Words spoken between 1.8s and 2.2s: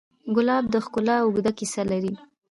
لري.